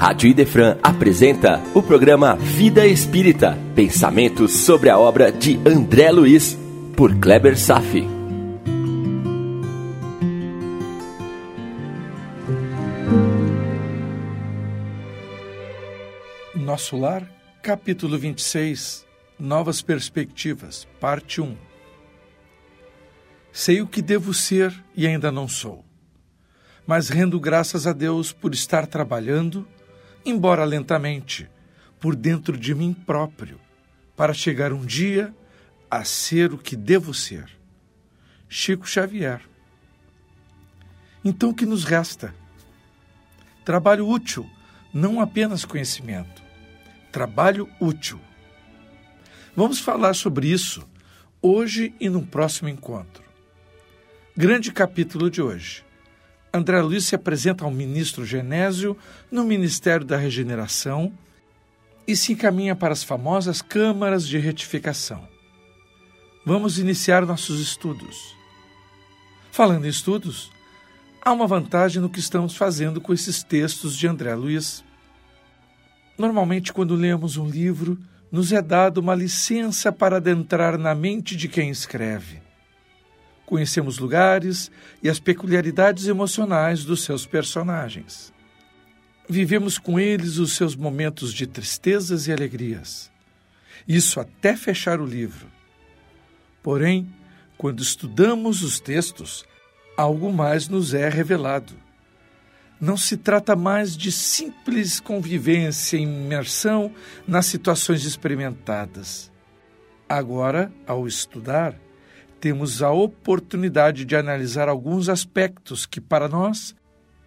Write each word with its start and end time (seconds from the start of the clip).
Rádio 0.00 0.30
Idefran 0.30 0.78
apresenta 0.82 1.60
o 1.74 1.82
programa 1.82 2.34
Vida 2.34 2.86
Espírita, 2.86 3.58
pensamentos 3.74 4.50
sobre 4.50 4.88
a 4.88 4.98
obra 4.98 5.30
de 5.30 5.60
André 5.68 6.10
Luiz, 6.10 6.58
por 6.96 7.14
Kleber 7.16 7.54
Safi. 7.58 8.08
Nosso 16.54 16.96
Lar, 16.96 17.30
capítulo 17.62 18.18
26, 18.18 19.04
Novas 19.38 19.82
Perspectivas, 19.82 20.88
parte 20.98 21.42
1. 21.42 21.54
Sei 23.52 23.82
o 23.82 23.86
que 23.86 24.00
devo 24.00 24.32
ser 24.32 24.72
e 24.96 25.06
ainda 25.06 25.30
não 25.30 25.46
sou, 25.46 25.84
mas 26.86 27.10
rendo 27.10 27.38
graças 27.38 27.86
a 27.86 27.92
Deus 27.92 28.32
por 28.32 28.54
estar 28.54 28.86
trabalhando, 28.86 29.68
embora 30.24 30.64
lentamente, 30.64 31.48
por 31.98 32.14
dentro 32.14 32.56
de 32.56 32.74
mim 32.74 32.92
próprio, 32.92 33.60
para 34.16 34.32
chegar 34.34 34.72
um 34.72 34.84
dia 34.84 35.34
a 35.90 36.04
ser 36.04 36.52
o 36.52 36.58
que 36.58 36.76
devo 36.76 37.12
ser. 37.12 37.48
Chico 38.48 38.88
Xavier. 38.88 39.40
Então 41.24 41.50
o 41.50 41.54
que 41.54 41.66
nos 41.66 41.84
resta? 41.84 42.34
Trabalho 43.64 44.08
útil, 44.08 44.48
não 44.92 45.20
apenas 45.20 45.64
conhecimento. 45.64 46.42
Trabalho 47.12 47.68
útil 47.80 48.20
Vamos 49.54 49.80
falar 49.80 50.14
sobre 50.14 50.48
isso 50.48 50.88
hoje 51.42 51.92
e 52.00 52.08
no 52.08 52.24
próximo 52.24 52.68
encontro. 52.68 53.24
Grande 54.36 54.70
capítulo 54.72 55.28
de 55.28 55.42
hoje. 55.42 55.84
André 56.52 56.80
Luiz 56.82 57.04
se 57.04 57.14
apresenta 57.14 57.64
ao 57.64 57.70
ministro 57.70 58.24
Genésio 58.24 58.96
no 59.30 59.44
Ministério 59.44 60.04
da 60.04 60.16
Regeneração 60.16 61.12
e 62.06 62.16
se 62.16 62.32
encaminha 62.32 62.74
para 62.74 62.92
as 62.92 63.04
famosas 63.04 63.62
câmaras 63.62 64.26
de 64.26 64.36
retificação. 64.36 65.28
Vamos 66.44 66.78
iniciar 66.78 67.24
nossos 67.24 67.60
estudos. 67.60 68.34
Falando 69.52 69.84
em 69.84 69.88
estudos, 69.88 70.50
há 71.22 71.32
uma 71.32 71.46
vantagem 71.46 72.02
no 72.02 72.10
que 72.10 72.18
estamos 72.18 72.56
fazendo 72.56 73.00
com 73.00 73.12
esses 73.12 73.44
textos 73.44 73.96
de 73.96 74.08
André 74.08 74.34
Luiz. 74.34 74.82
Normalmente, 76.18 76.72
quando 76.72 76.96
lemos 76.96 77.36
um 77.36 77.48
livro, 77.48 77.96
nos 78.32 78.52
é 78.52 78.60
dada 78.60 78.98
uma 78.98 79.14
licença 79.14 79.92
para 79.92 80.16
adentrar 80.16 80.76
na 80.78 80.94
mente 80.94 81.36
de 81.36 81.46
quem 81.46 81.70
escreve. 81.70 82.49
Conhecemos 83.50 83.98
lugares 83.98 84.70
e 85.02 85.10
as 85.10 85.20
peculiaridades 85.20 86.06
emocionais 86.06 86.84
dos 86.84 87.04
seus 87.04 87.26
personagens. 87.26 88.32
Vivemos 89.28 89.76
com 89.76 90.00
eles 90.00 90.38
os 90.38 90.54
seus 90.54 90.74
momentos 90.74 91.34
de 91.34 91.46
tristezas 91.46 92.26
e 92.26 92.32
alegrias. 92.32 93.10
Isso 93.86 94.18
até 94.18 94.56
fechar 94.56 95.00
o 95.00 95.04
livro. 95.04 95.46
Porém, 96.62 97.12
quando 97.58 97.82
estudamos 97.82 98.62
os 98.62 98.80
textos, 98.80 99.44
algo 99.98 100.32
mais 100.32 100.66
nos 100.66 100.94
é 100.94 101.10
revelado 101.10 101.74
não 102.80 102.96
se 102.96 103.16
trata 103.16 103.54
mais 103.54 103.94
de 103.94 104.10
simples 104.10 104.98
convivência 104.98 105.98
e 105.98 106.02
imersão 106.02 106.90
nas 107.28 107.44
situações 107.44 108.06
experimentadas. 108.06 109.30
Agora, 110.08 110.72
ao 110.86 111.06
estudar, 111.06 111.74
temos 112.40 112.82
a 112.82 112.90
oportunidade 112.90 114.04
de 114.04 114.16
analisar 114.16 114.68
alguns 114.68 115.08
aspectos 115.08 115.86
que, 115.86 116.00
para 116.00 116.28
nós, 116.28 116.74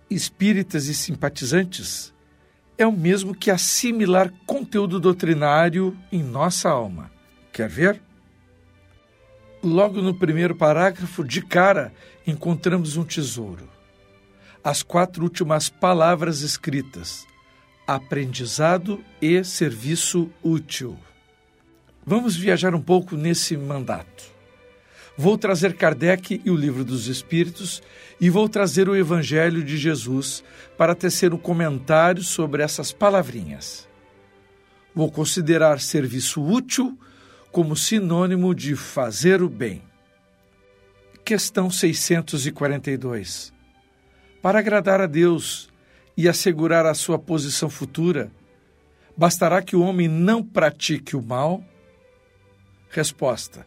espíritas 0.09 0.88
e 0.88 0.95
simpatizantes, 0.95 2.14
é 2.78 2.88
o 2.88 2.92
mesmo 2.92 3.36
que 3.36 3.52
assimilar 3.52 4.34
conteúdo 4.45 5.00
doutrinário 5.00 5.97
em 6.11 6.23
nossa 6.23 6.69
alma. 6.69 7.11
Quer 7.52 7.69
ver? 7.69 8.02
Logo 9.63 10.02
no 10.02 10.13
primeiro 10.13 10.56
parágrafo, 10.56 11.23
de 11.23 11.41
cara, 11.41 11.94
encontramos 12.25 12.97
um 12.97 13.03
tesouro 13.03 13.73
as 14.63 14.81
quatro 14.81 15.23
últimas 15.23 15.68
palavras 15.68 16.41
escritas: 16.41 17.28
aprendizado 17.85 19.03
e 19.22 19.44
serviço 19.44 20.31
útil. 20.41 20.97
Vamos 22.06 22.35
viajar 22.35 22.73
um 22.73 22.81
pouco 22.81 23.16
nesse 23.16 23.57
mandato. 23.57 24.32
Vou 25.16 25.38
trazer 25.38 25.75
Kardec 25.75 26.41
e 26.44 26.50
o 26.50 26.56
Livro 26.56 26.84
dos 26.84 27.07
Espíritos 27.07 27.84
e 28.19 28.31
vou 28.31 28.50
trazer 28.50 28.90
o 28.90 28.96
Evangelho 28.96 29.63
de 29.63 29.78
Jesus 29.78 30.44
para 30.75 30.96
tecer 30.96 31.34
um 31.34 31.38
comentário 31.38 32.24
sobre 32.24 32.63
essas 32.63 32.91
palavrinhas. 32.91 33.88
Vou 34.94 35.12
considerar 35.12 35.79
serviço 35.79 36.41
útil 36.44 36.97
como 37.52 37.75
sinônimo 37.75 38.56
de 38.56 38.75
fazer 38.75 39.44
o 39.44 39.50
bem. 39.50 39.84
Questão 41.23 41.69
642. 41.69 43.53
Para 44.41 44.59
agradar 44.59 45.00
a 45.00 45.06
Deus 45.06 45.69
e 46.18 46.28
assegurar 46.28 46.88
a 46.88 46.96
sua 46.96 47.19
posição 47.19 47.69
futura, 47.69 48.31
bastará 49.16 49.62
que 49.62 49.75
o 49.75 49.81
homem 49.81 50.07
não 50.07 50.44
pratique 50.44 51.16
o 51.16 51.22
mal? 51.22 51.63
Resposta: 52.90 53.66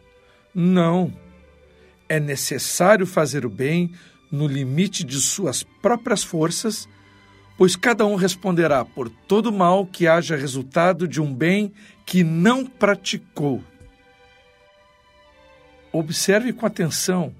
Não. 0.53 1.26
É 2.09 2.19
necessário 2.19 3.05
fazer 3.05 3.45
o 3.45 3.49
bem 3.49 3.91
no 4.31 4.47
limite 4.47 5.03
de 5.03 5.19
suas 5.19 5.63
próprias 5.63 6.23
forças, 6.23 6.87
pois 7.57 7.75
cada 7.75 8.05
um 8.05 8.15
responderá 8.15 8.83
por 8.85 9.09
todo 9.09 9.51
mal 9.51 9.85
que 9.85 10.07
haja 10.07 10.35
resultado 10.35 11.07
de 11.07 11.21
um 11.21 11.33
bem 11.33 11.71
que 12.05 12.23
não 12.23 12.65
praticou. 12.65 13.63
Observe 15.91 16.53
com 16.53 16.65
atenção 16.65 17.33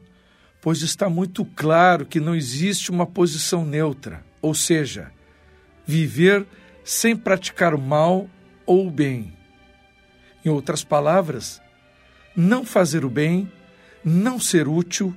pois 0.68 0.82
está 0.82 1.10
muito 1.10 1.46
claro 1.46 2.06
que 2.06 2.20
não 2.20 2.36
existe 2.36 2.92
uma 2.92 3.06
posição 3.06 3.66
neutra, 3.66 4.22
ou 4.42 4.54
seja, 4.54 5.12
viver 5.86 6.46
sem 6.84 7.16
praticar 7.16 7.74
o 7.74 7.80
mal 7.80 8.30
ou 8.66 8.88
o 8.88 8.92
bem. 8.92 9.34
Em 10.44 10.50
outras 10.50 10.84
palavras, 10.84 11.62
não 12.36 12.66
fazer 12.66 13.06
o 13.06 13.10
bem, 13.10 13.50
não 14.08 14.40
ser 14.40 14.70
útil, 14.70 15.14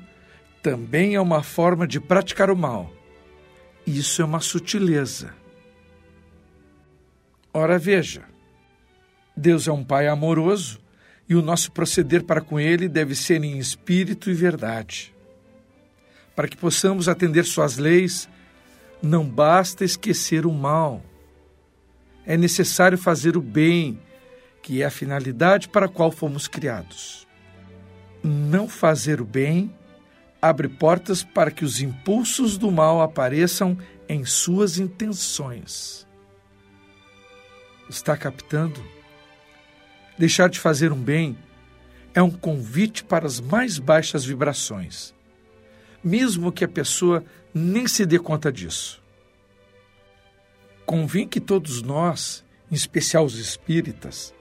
também 0.61 1.15
é 1.15 1.21
uma 1.21 1.45
forma 1.45 1.87
de 1.87 2.01
praticar 2.01 2.51
o 2.51 2.56
mal. 2.56 2.93
Isso 3.87 4.21
é 4.21 4.25
uma 4.25 4.41
sutileza. 4.41 5.33
Ora, 7.55 7.79
veja, 7.79 8.25
Deus 9.37 9.69
é 9.69 9.73
um 9.73 9.84
Pai 9.84 10.09
amoroso 10.09 10.81
e 11.29 11.37
o 11.37 11.43
nosso 11.43 11.71
proceder 11.71 12.25
para 12.25 12.41
com 12.41 12.59
Ele 12.59 12.89
deve 12.89 13.15
ser 13.15 13.43
em 13.45 13.59
espírito 13.59 14.29
e 14.29 14.34
verdade. 14.34 15.15
Para 16.34 16.49
que 16.49 16.56
possamos 16.56 17.09
atender 17.09 17.45
Suas 17.45 17.77
leis, 17.77 18.29
não 19.00 19.25
basta 19.25 19.84
esquecer 19.84 20.45
o 20.45 20.53
mal. 20.53 21.00
É 22.27 22.37
necessário 22.37 22.99
fazer 22.99 23.37
o 23.37 23.41
bem, 23.41 24.00
que 24.62 24.83
é 24.83 24.84
a 24.84 24.91
finalidade 24.91 25.69
para 25.69 25.87
a 25.87 25.89
qual 25.89 26.11
fomos 26.11 26.49
criados. 26.49 27.30
Não 28.22 28.69
fazer 28.69 29.20
o 29.20 29.25
bem 29.25 29.75
abre 30.41 30.69
portas 30.69 31.22
para 31.22 31.50
que 31.50 31.64
os 31.64 31.81
impulsos 31.81 32.56
do 32.56 32.70
mal 32.70 33.00
apareçam 33.03 33.76
em 34.08 34.25
suas 34.25 34.78
intenções. 34.78 36.06
Está 37.88 38.16
captando? 38.16 38.82
Deixar 40.19 40.48
de 40.48 40.58
fazer 40.58 40.92
um 40.92 41.00
bem 41.00 41.36
é 42.14 42.22
um 42.22 42.31
convite 42.31 43.04
para 43.04 43.26
as 43.26 43.41
mais 43.41 43.78
baixas 43.78 44.25
vibrações 44.25 45.14
mesmo 46.02 46.50
que 46.50 46.64
a 46.64 46.69
pessoa 46.69 47.25
nem 47.52 47.87
se 47.87 48.04
dê 48.06 48.19
conta 48.19 48.50
disso. 48.50 49.02
Convém 50.84 51.28
que 51.28 51.40
todos 51.40 51.82
nós, 51.82 52.44
em 52.70 52.75
especial 52.75 53.25
os 53.25 53.38
espíritas, 53.38 54.34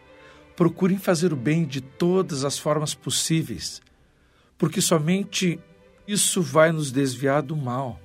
procurem 0.59 0.97
fazer 0.97 1.31
o 1.31 1.37
bem 1.37 1.63
de 1.63 1.79
todas 1.79 2.43
as 2.43 2.59
formas 2.59 2.93
possíveis, 2.93 3.81
porque 4.57 4.81
somente 4.81 5.57
isso 6.05 6.41
vai 6.41 6.73
nos 6.73 6.91
desviar 6.91 7.41
do 7.41 7.55
mal. 7.55 7.97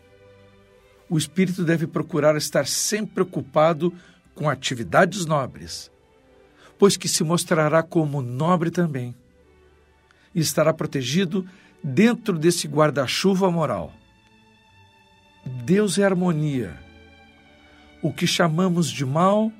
O 1.11 1.19
espírito 1.19 1.65
deve 1.65 1.89
procurar 1.89 2.37
estar 2.37 2.65
sempre 2.69 3.25
ocupado 3.25 3.93
com 4.37 4.49
atividades 4.49 5.27
nobres, 5.27 5.91
pois 6.79 6.97
que 6.97 7.09
se 7.09 7.25
mostrará 7.25 7.83
como 7.83 8.23
nobre 8.23 8.71
também, 8.71 9.17
e 10.33 10.39
estará 10.39 10.73
protegido 10.73 11.45
dentro 11.83 12.39
desse 12.39 12.69
guarda-chuva 12.69 13.51
moral. 13.51 13.93
Deus 15.65 15.99
é 15.99 16.05
harmonia. 16.05 16.79
O 18.01 18.13
que 18.13 18.29
chamamos 18.29 18.89
de 18.89 19.05
mal 19.05 19.51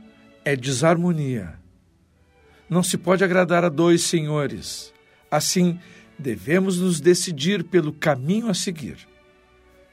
é 0.45 0.55
desarmonia. 0.55 1.64
Não 2.75 2.83
se 2.83 2.99
pode 2.99 3.23
agradar 3.23 3.65
a 3.65 3.69
dois 3.69 4.03
senhores. 4.03 4.93
Assim, 5.31 5.79
devemos 6.19 6.81
nos 6.81 6.99
decidir 6.99 7.63
pelo 7.63 7.93
caminho 7.93 8.49
a 8.49 8.55
seguir. 8.55 8.99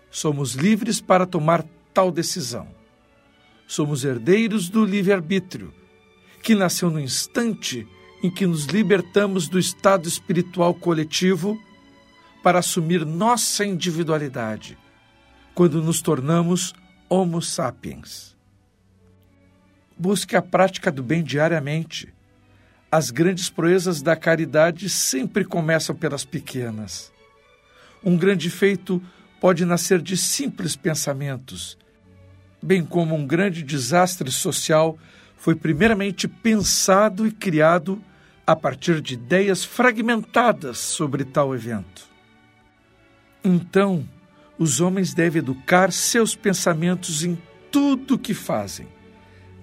Somos 0.09 0.55
livres 0.55 0.99
para 0.99 1.27
tomar 1.27 1.63
tal 1.93 2.11
decisão. 2.11 2.67
somos 3.67 4.03
herdeiros 4.03 4.67
do 4.67 4.83
livre-arbítrio, 4.83 5.71
que 6.41 6.55
nasceu 6.55 6.89
no 6.89 6.99
instante 6.99 7.87
em 8.23 8.31
que 8.31 8.47
nos 8.47 8.65
libertamos 8.65 9.47
do 9.47 9.59
estado 9.59 10.07
espiritual 10.07 10.73
coletivo 10.73 11.61
para 12.41 12.57
assumir 12.57 13.05
nossa 13.05 13.63
individualidade, 13.63 14.75
quando 15.53 15.83
nos 15.83 16.01
tornamos 16.01 16.73
Homo 17.07 17.43
sapiens. 17.43 18.35
Busque 19.95 20.35
a 20.35 20.41
prática 20.41 20.91
do 20.91 21.03
bem 21.03 21.23
diariamente. 21.23 22.11
As 22.91 23.09
grandes 23.09 23.49
proezas 23.49 24.01
da 24.01 24.17
caridade 24.17 24.89
sempre 24.89 25.45
começam 25.45 25.95
pelas 25.95 26.25
pequenas. 26.25 27.09
Um 28.03 28.17
grande 28.17 28.49
feito 28.49 29.01
pode 29.39 29.63
nascer 29.63 30.01
de 30.01 30.17
simples 30.17 30.75
pensamentos, 30.75 31.77
bem 32.61 32.83
como 32.83 33.15
um 33.15 33.25
grande 33.25 33.63
desastre 33.63 34.29
social 34.29 34.97
foi 35.37 35.55
primeiramente 35.55 36.27
pensado 36.27 37.25
e 37.25 37.31
criado 37.31 38.03
a 38.45 38.55
partir 38.57 38.99
de 38.99 39.13
ideias 39.13 39.63
fragmentadas 39.63 40.77
sobre 40.77 41.23
tal 41.23 41.55
evento. 41.55 42.09
Então, 43.43 44.07
os 44.59 44.81
homens 44.81 45.13
devem 45.13 45.39
educar 45.39 45.93
seus 45.93 46.35
pensamentos 46.35 47.23
em 47.23 47.41
tudo 47.71 48.15
o 48.15 48.19
que 48.19 48.33
fazem, 48.33 48.87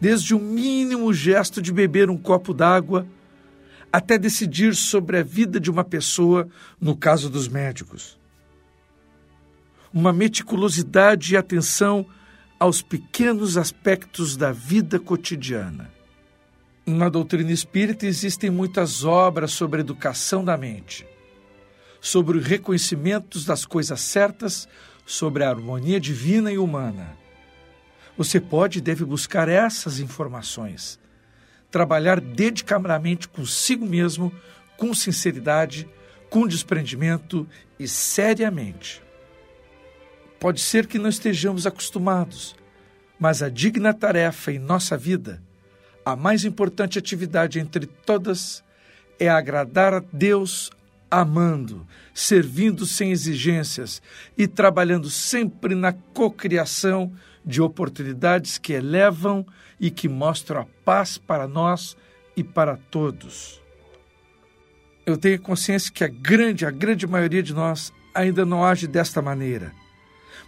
desde 0.00 0.34
o 0.34 0.40
mínimo 0.40 1.12
gesto 1.12 1.60
de 1.60 1.72
beber 1.72 2.08
um 2.08 2.16
copo 2.16 2.54
d'água 2.54 3.06
até 3.93 4.19
decidir 4.19 4.75
sobre 4.75 5.19
a 5.19 5.23
vida 5.23 5.58
de 5.58 5.70
uma 5.70 5.85
pessoa, 5.85 6.49
no 6.81 6.96
caso 6.96 7.31
dos 7.31 7.49
médicos. 7.49 8.19
Uma 9.93 10.12
meticulosidade 10.12 11.35
e 11.35 11.37
atenção 11.37 12.06
aos 12.58 12.82
pequenos 12.82 13.56
aspectos 13.56 14.37
da 14.37 14.52
vida 14.52 14.99
cotidiana. 14.99 15.90
Na 16.85 17.08
doutrina 17.08 17.52
espírita 17.52 18.06
existem 18.06 18.50
muitas 18.50 19.05
obras 19.05 19.52
sobre 19.52 19.81
a 19.81 19.85
educação 19.85 20.44
da 20.44 20.56
mente, 20.56 21.06
sobre 22.00 22.38
o 22.38 22.40
reconhecimento 22.40 23.38
das 23.44 23.64
coisas 23.64 24.00
certas, 24.00 24.69
sobre 25.06 25.44
a 25.44 25.50
harmonia 25.50 26.00
divina 26.00 26.52
e 26.52 26.58
humana. 26.58 27.17
Você 28.17 28.40
pode 28.40 28.79
e 28.79 28.82
deve 28.82 29.05
buscar 29.05 29.49
essas 29.49 30.00
informações, 30.00 30.99
trabalhar 31.70 32.20
dedicadamente 32.20 33.29
consigo 33.29 33.87
mesmo, 33.87 34.32
com 34.76 34.94
sinceridade, 34.94 35.88
com 36.31 36.47
desprendimento 36.47 37.47
e 37.79 37.87
seriamente. 37.87 39.03
Pode 40.38 40.61
ser 40.61 40.87
que 40.87 40.99
não 40.99 41.09
estejamos 41.09 41.67
acostumados, 41.67 42.55
mas 43.19 43.43
a 43.43 43.49
digna 43.49 43.93
tarefa 43.93 44.53
em 44.53 44.59
nossa 44.59 44.97
vida, 44.97 45.43
a 46.05 46.15
mais 46.15 46.44
importante 46.44 46.99
atividade 46.99 47.59
entre 47.59 47.87
todas, 47.87 48.62
é 49.19 49.29
agradar 49.29 49.93
a 49.93 50.03
Deus 50.12 50.71
amando, 51.11 51.87
servindo 52.14 52.87
sem 52.87 53.11
exigências 53.11 54.00
e 54.37 54.47
trabalhando 54.47 55.11
sempre 55.11 55.75
na 55.75 55.93
cocriação 55.93 57.12
de 57.49 57.61
oportunidades 57.61 58.59
que 58.59 58.73
elevam 58.73 59.45
e 59.81 59.91
que 59.91 60.09
mostram 60.09 60.61
a 60.61 60.67
paz 60.85 61.19
para 61.19 61.49
nós 61.49 61.97
e 62.37 62.45
para 62.45 62.77
todos. 62.77 63.61
Eu 65.05 65.17
tenho 65.17 65.41
consciência 65.41 65.91
que 65.93 66.05
a 66.05 66.09
grande, 66.09 66.65
a 66.65 66.71
grande 66.71 67.06
maioria 67.06 67.43
de 67.43 67.53
nós 67.53 67.93
ainda 68.15 68.45
não 68.45 68.65
age 68.65 68.87
desta 68.87 69.21
maneira 69.21 69.73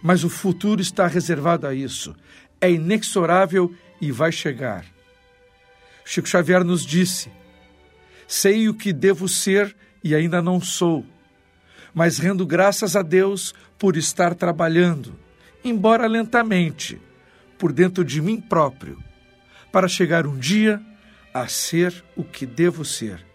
mas 0.01 0.23
o 0.23 0.29
futuro 0.29 0.81
está 0.81 1.05
reservado 1.07 1.67
a 1.67 1.73
isso. 1.73 2.15
É 2.59 2.71
inexorável 2.71 3.73
e 3.99 4.11
vai 4.11 4.31
chegar. 4.31 4.85
Chico 6.03 6.27
Xavier 6.27 6.63
nos 6.63 6.85
disse: 6.85 7.31
Sei 8.27 8.67
o 8.67 8.73
que 8.73 8.91
devo 8.91 9.27
ser 9.27 9.75
e 10.03 10.15
ainda 10.15 10.41
não 10.41 10.59
sou, 10.59 11.05
mas 11.93 12.17
rendo 12.17 12.45
graças 12.45 12.95
a 12.95 13.01
Deus 13.01 13.53
por 13.77 13.95
estar 13.95 14.33
trabalhando, 14.33 15.15
embora 15.63 16.07
lentamente, 16.07 16.99
por 17.57 17.71
dentro 17.71 18.03
de 18.03 18.21
mim 18.21 18.39
próprio, 18.39 19.01
para 19.71 19.87
chegar 19.87 20.25
um 20.25 20.37
dia 20.37 20.81
a 21.33 21.47
ser 21.47 22.03
o 22.15 22.23
que 22.23 22.45
devo 22.45 22.83
ser. 22.83 23.25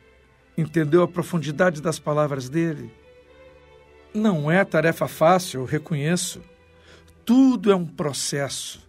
Entendeu 0.56 1.02
a 1.02 1.08
profundidade 1.08 1.80
das 1.80 1.98
palavras 1.98 2.48
dele? 2.48 2.90
Não 4.12 4.50
é 4.50 4.64
tarefa 4.64 5.06
fácil, 5.06 5.60
eu 5.60 5.64
reconheço. 5.66 6.42
Tudo 7.24 7.70
é 7.70 7.76
um 7.76 7.86
processo. 7.86 8.80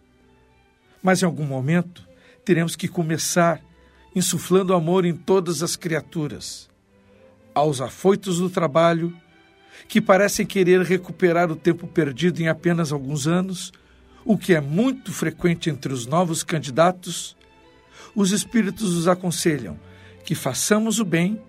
Mas 1.04 1.22
em 1.22 1.26
algum 1.26 1.46
momento 1.46 2.08
teremos 2.46 2.76
que 2.76 2.88
começar 2.88 3.62
insuflando 4.16 4.74
amor 4.74 5.06
em 5.06 5.16
todas 5.16 5.62
as 5.62 5.76
criaturas. 5.76 6.70
Aos 7.54 7.82
afoitos 7.82 8.40
do 8.40 8.50
trabalho, 8.50 9.16
que 9.88 10.02
parecem 10.02 10.46
querer 10.46 10.82
recuperar 10.82 11.52
o 11.52 11.56
tempo 11.56 11.88
perdido 11.88 12.42
em 12.42 12.48
apenas 12.48 12.92
alguns 12.92 13.28
anos, 13.28 13.72
o 14.24 14.38
que 14.38 14.54
é 14.54 14.62
muito 14.62 15.12
frequente 15.12 15.70
entre 15.70 15.92
os 15.92 16.06
novos 16.06 16.44
candidatos, 16.44 17.36
os 18.16 18.32
espíritos 18.32 18.96
nos 18.96 19.08
aconselham 19.08 19.80
que 20.24 20.36
façamos 20.36 21.00
o 21.00 21.06
bem 21.06 21.42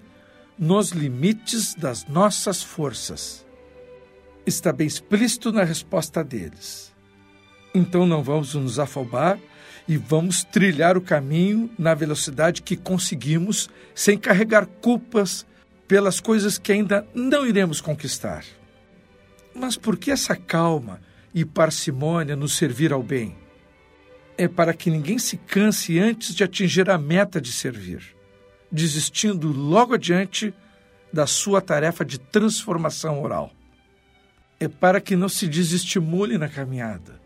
nos 0.58 0.90
limites 0.90 1.74
das 1.74 2.06
nossas 2.06 2.62
forças 2.62 3.46
está 4.48 4.72
bem 4.72 4.86
explícito 4.86 5.52
na 5.52 5.62
resposta 5.62 6.24
deles. 6.24 6.92
Então 7.74 8.06
não 8.06 8.22
vamos 8.22 8.54
nos 8.54 8.78
afobar 8.78 9.38
e 9.86 9.96
vamos 9.96 10.42
trilhar 10.44 10.96
o 10.96 11.02
caminho 11.02 11.70
na 11.78 11.94
velocidade 11.94 12.62
que 12.62 12.76
conseguimos, 12.76 13.68
sem 13.94 14.18
carregar 14.18 14.66
culpas 14.66 15.46
pelas 15.88 16.20
coisas 16.20 16.58
que 16.58 16.70
ainda 16.70 17.04
não 17.14 17.46
iremos 17.46 17.80
conquistar. 17.80 18.44
Mas 19.54 19.76
por 19.76 19.96
que 19.96 20.10
essa 20.10 20.36
calma 20.36 21.00
e 21.34 21.44
parcimônia 21.44 22.36
nos 22.36 22.56
servir 22.56 22.92
ao 22.92 23.02
bem? 23.02 23.36
É 24.36 24.46
para 24.46 24.72
que 24.72 24.90
ninguém 24.90 25.18
se 25.18 25.36
canse 25.36 25.98
antes 25.98 26.34
de 26.34 26.44
atingir 26.44 26.88
a 26.88 26.98
meta 26.98 27.40
de 27.40 27.50
servir, 27.50 28.14
desistindo 28.70 29.50
logo 29.50 29.94
adiante 29.94 30.54
da 31.12 31.26
sua 31.26 31.60
tarefa 31.60 32.04
de 32.04 32.20
transformação 32.20 33.20
oral 33.20 33.52
é 34.60 34.66
para 34.66 35.00
que 35.00 35.14
não 35.14 35.28
se 35.28 35.46
desestimule 35.46 36.36
na 36.36 36.48
caminhada. 36.48 37.20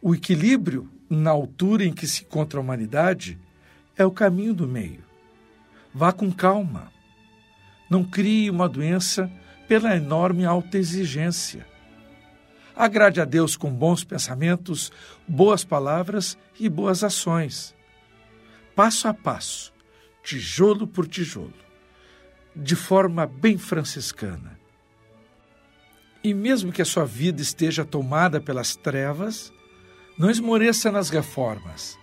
O 0.00 0.14
equilíbrio 0.14 0.88
na 1.08 1.30
altura 1.30 1.84
em 1.84 1.92
que 1.92 2.06
se 2.06 2.22
encontra 2.22 2.58
a 2.58 2.62
humanidade 2.62 3.38
é 3.96 4.04
o 4.04 4.10
caminho 4.10 4.54
do 4.54 4.66
meio. 4.66 5.04
Vá 5.92 6.12
com 6.12 6.30
calma. 6.30 6.92
Não 7.88 8.04
crie 8.04 8.50
uma 8.50 8.68
doença 8.68 9.30
pela 9.66 9.96
enorme 9.96 10.44
alta 10.44 10.78
exigência. 10.78 11.66
Agrade 12.74 13.20
a 13.20 13.24
Deus 13.24 13.56
com 13.56 13.72
bons 13.72 14.04
pensamentos, 14.04 14.92
boas 15.26 15.64
palavras 15.64 16.38
e 16.58 16.68
boas 16.68 17.02
ações. 17.02 17.74
Passo 18.74 19.08
a 19.08 19.14
passo, 19.14 19.72
tijolo 20.22 20.86
por 20.86 21.08
tijolo, 21.08 21.54
de 22.54 22.76
forma 22.76 23.26
bem 23.26 23.58
franciscana 23.58 24.58
e 26.22 26.34
mesmo 26.34 26.72
que 26.72 26.82
a 26.82 26.84
sua 26.84 27.04
vida 27.04 27.40
esteja 27.40 27.84
tomada 27.84 28.40
pelas 28.40 28.76
trevas, 28.76 29.52
não 30.18 30.30
esmoreça 30.30 30.90
nas 30.90 31.10
reformas. 31.10 31.98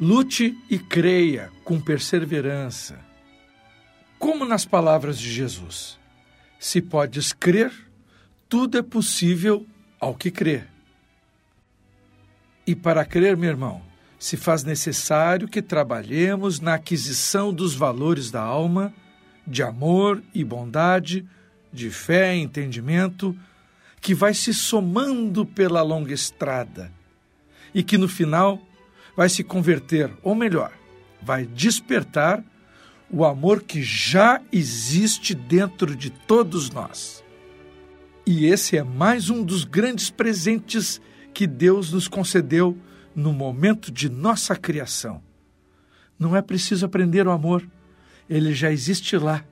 Lute 0.00 0.56
e 0.70 0.78
creia 0.78 1.50
com 1.64 1.80
perseverança. 1.80 2.98
Como 4.18 4.44
nas 4.44 4.64
palavras 4.64 5.18
de 5.18 5.30
Jesus: 5.30 5.98
Se 6.58 6.82
podes 6.82 7.32
crer, 7.32 7.72
tudo 8.48 8.78
é 8.78 8.82
possível 8.82 9.66
ao 10.00 10.14
que 10.14 10.30
crê. 10.30 10.64
E 12.66 12.74
para 12.74 13.04
crer, 13.04 13.36
meu 13.36 13.48
irmão, 13.48 13.82
se 14.18 14.36
faz 14.36 14.64
necessário 14.64 15.48
que 15.48 15.62
trabalhemos 15.62 16.60
na 16.60 16.74
aquisição 16.74 17.52
dos 17.52 17.74
valores 17.74 18.30
da 18.30 18.42
alma, 18.42 18.92
de 19.46 19.62
amor 19.62 20.22
e 20.34 20.44
bondade, 20.44 21.26
de 21.72 21.90
fé 21.90 22.36
e 22.36 22.40
entendimento, 22.40 23.36
que 24.00 24.14
vai 24.14 24.34
se 24.34 24.52
somando 24.52 25.46
pela 25.46 25.82
longa 25.82 26.12
estrada 26.12 26.92
e 27.74 27.82
que 27.82 27.96
no 27.96 28.08
final 28.08 28.60
vai 29.16 29.28
se 29.28 29.42
converter, 29.42 30.10
ou 30.22 30.34
melhor, 30.34 30.72
vai 31.22 31.44
despertar 31.44 32.44
o 33.10 33.24
amor 33.24 33.62
que 33.62 33.82
já 33.82 34.40
existe 34.52 35.34
dentro 35.34 35.96
de 35.96 36.10
todos 36.10 36.70
nós. 36.70 37.24
E 38.26 38.46
esse 38.46 38.76
é 38.76 38.82
mais 38.82 39.30
um 39.30 39.42
dos 39.42 39.64
grandes 39.64 40.10
presentes 40.10 41.00
que 41.32 41.46
Deus 41.46 41.92
nos 41.92 42.06
concedeu 42.06 42.76
no 43.14 43.32
momento 43.32 43.90
de 43.90 44.08
nossa 44.08 44.54
criação. 44.54 45.22
Não 46.18 46.36
é 46.36 46.42
preciso 46.42 46.84
aprender 46.84 47.26
o 47.26 47.30
amor, 47.30 47.66
ele 48.28 48.52
já 48.52 48.70
existe 48.70 49.16
lá. 49.16 49.44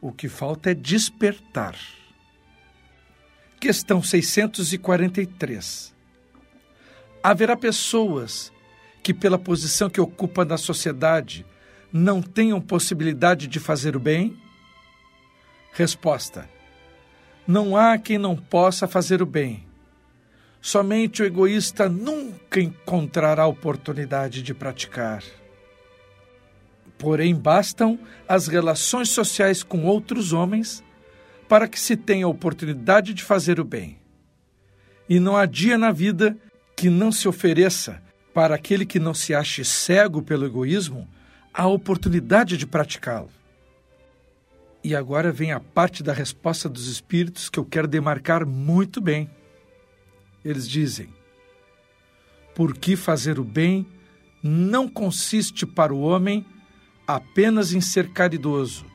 O 0.00 0.12
que 0.12 0.28
falta 0.28 0.70
é 0.70 0.74
despertar. 0.74 1.76
Questão 3.58 4.02
643. 4.02 5.94
Haverá 7.22 7.56
pessoas 7.56 8.52
que, 9.02 9.12
pela 9.14 9.38
posição 9.38 9.88
que 9.90 10.00
ocupa 10.00 10.44
na 10.44 10.56
sociedade, 10.56 11.46
não 11.92 12.22
tenham 12.22 12.60
possibilidade 12.60 13.46
de 13.46 13.58
fazer 13.58 13.96
o 13.96 14.00
bem? 14.00 14.36
Resposta: 15.72 16.48
Não 17.46 17.76
há 17.76 17.98
quem 17.98 18.18
não 18.18 18.36
possa 18.36 18.86
fazer 18.86 19.22
o 19.22 19.26
bem. 19.26 19.66
Somente 20.60 21.22
o 21.22 21.24
egoísta 21.24 21.88
nunca 21.88 22.60
encontrará 22.60 23.46
oportunidade 23.46 24.42
de 24.42 24.52
praticar. 24.52 25.22
Porém, 26.98 27.34
bastam 27.34 27.98
as 28.28 28.46
relações 28.46 29.08
sociais 29.08 29.62
com 29.62 29.86
outros 29.86 30.34
homens 30.34 30.84
para 31.48 31.66
que 31.66 31.80
se 31.80 31.96
tenha 31.96 32.28
oportunidade 32.28 33.14
de 33.14 33.24
fazer 33.24 33.58
o 33.58 33.64
bem. 33.64 33.98
E 35.08 35.18
não 35.18 35.36
há 35.36 35.46
dia 35.46 35.78
na 35.78 35.90
vida 35.90 36.36
que 36.76 36.90
não 36.90 37.10
se 37.10 37.26
ofereça 37.26 38.00
para 38.34 38.54
aquele 38.54 38.84
que 38.84 39.00
não 39.00 39.14
se 39.14 39.34
ache 39.34 39.64
cego 39.64 40.22
pelo 40.22 40.46
egoísmo 40.46 41.08
a 41.52 41.66
oportunidade 41.66 42.56
de 42.56 42.66
praticá-lo. 42.66 43.30
E 44.82 44.94
agora 44.94 45.30
vem 45.30 45.52
a 45.52 45.60
parte 45.60 46.02
da 46.02 46.12
resposta 46.12 46.68
dos 46.68 46.86
espíritos 46.86 47.50
que 47.50 47.58
eu 47.58 47.64
quero 47.64 47.86
demarcar 47.86 48.46
muito 48.46 49.00
bem. 49.00 49.30
Eles 50.44 50.66
dizem: 50.66 51.12
Porque 52.54 52.96
fazer 52.96 53.38
o 53.38 53.44
bem 53.44 53.86
não 54.42 54.88
consiste 54.88 55.66
para 55.66 55.92
o 55.92 56.00
homem 56.00 56.46
apenas 57.06 57.72
em 57.72 57.80
ser 57.80 58.10
caridoso, 58.10 58.86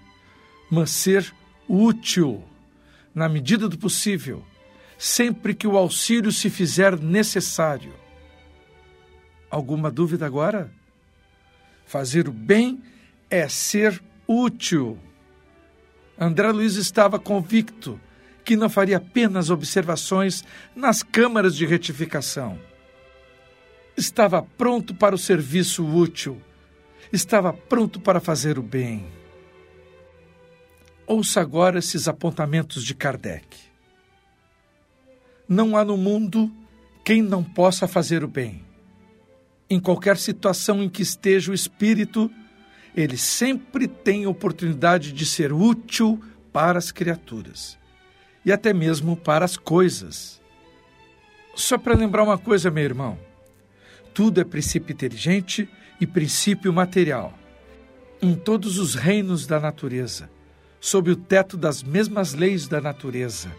mas 0.71 0.89
ser 0.89 1.31
útil, 1.67 2.43
na 3.13 3.29
medida 3.29 3.69
do 3.69 3.77
possível, 3.77 4.43
sempre 4.97 5.53
que 5.53 5.67
o 5.67 5.77
auxílio 5.77 6.31
se 6.31 6.49
fizer 6.49 6.99
necessário. 6.99 7.93
Alguma 9.51 9.91
dúvida 9.91 10.25
agora? 10.25 10.71
Fazer 11.85 12.27
o 12.27 12.31
bem 12.31 12.81
é 13.29 13.47
ser 13.47 14.01
útil. 14.27 14.97
André 16.19 16.51
Luiz 16.51 16.75
estava 16.75 17.19
convicto 17.19 17.99
que 18.43 18.55
não 18.55 18.69
faria 18.69 18.97
apenas 18.97 19.49
observações 19.49 20.43
nas 20.75 21.01
câmaras 21.01 21.55
de 21.55 21.65
retificação. 21.65 22.59
Estava 23.97 24.41
pronto 24.41 24.93
para 24.93 25.15
o 25.15 25.17
serviço 25.17 25.85
útil 25.85 26.41
estava 27.11 27.53
pronto 27.53 27.99
para 27.99 28.19
fazer 28.19 28.57
o 28.57 28.63
bem. 28.63 29.05
Ouça 31.07 31.39
agora 31.39 31.79
esses 31.79 32.07
apontamentos 32.07 32.83
de 32.83 32.95
Kardec. 32.95 33.45
Não 35.47 35.77
há 35.77 35.85
no 35.85 35.95
mundo 35.95 36.51
quem 37.03 37.21
não 37.21 37.43
possa 37.43 37.87
fazer 37.87 38.23
o 38.23 38.27
bem. 38.27 38.64
Em 39.69 39.79
qualquer 39.79 40.17
situação 40.17 40.83
em 40.83 40.89
que 40.89 41.01
esteja 41.01 41.51
o 41.51 41.55
espírito, 41.55 42.31
ele 42.95 43.17
sempre 43.17 43.87
tem 43.87 44.27
oportunidade 44.27 45.11
de 45.11 45.25
ser 45.25 45.51
útil 45.51 46.21
para 46.53 46.77
as 46.77 46.91
criaturas 46.91 47.77
e 48.45 48.51
até 48.51 48.71
mesmo 48.71 49.17
para 49.17 49.43
as 49.43 49.57
coisas. 49.57 50.39
Só 51.55 51.77
para 51.77 51.95
lembrar 51.95 52.23
uma 52.23 52.37
coisa, 52.37 52.69
meu 52.69 52.83
irmão: 52.83 53.17
tudo 54.13 54.39
é 54.39 54.43
princípio 54.43 54.93
inteligente 54.93 55.67
e 55.99 56.05
princípio 56.05 56.71
material, 56.71 57.37
em 58.21 58.35
todos 58.35 58.77
os 58.77 58.93
reinos 58.93 59.47
da 59.47 59.59
natureza, 59.59 60.29
sob 60.79 61.09
o 61.09 61.15
teto 61.15 61.57
das 61.57 61.81
mesmas 61.81 62.33
leis 62.33 62.67
da 62.67 62.79
natureza, 62.79 63.51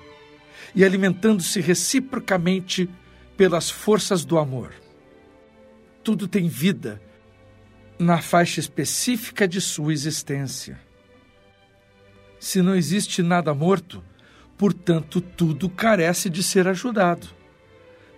e 0.74 0.84
alimentando-se 0.84 1.60
reciprocamente 1.60 2.88
pelas 3.36 3.68
forças 3.68 4.24
do 4.24 4.38
amor. 4.38 4.85
Tudo 6.06 6.28
tem 6.28 6.46
vida 6.46 7.02
na 7.98 8.22
faixa 8.22 8.60
específica 8.60 9.48
de 9.48 9.60
sua 9.60 9.92
existência. 9.92 10.78
Se 12.38 12.62
não 12.62 12.76
existe 12.76 13.24
nada 13.24 13.52
morto, 13.52 14.04
portanto, 14.56 15.20
tudo 15.20 15.68
carece 15.68 16.30
de 16.30 16.44
ser 16.44 16.68
ajudado. 16.68 17.26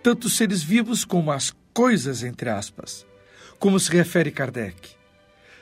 Tanto 0.03 0.29
seres 0.29 0.63
vivos 0.63 1.03
como 1.03 1.33
as 1.33 1.57
coisas, 1.73 2.23
entre 2.23 2.51
aspas 2.51 3.07
como 3.59 3.81
se 3.81 3.91
refere 3.91 4.31
Kardec, 4.31 4.91